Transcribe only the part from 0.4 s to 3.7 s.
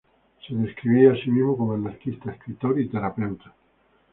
Se describía a sí mismo como "anarquista, escritor y terapeuta".